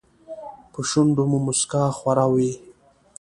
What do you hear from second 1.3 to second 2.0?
مو موسکا